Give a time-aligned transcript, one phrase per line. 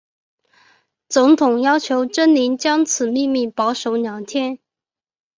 [1.09, 4.57] 总统要求珍妮将此秘密保守两天。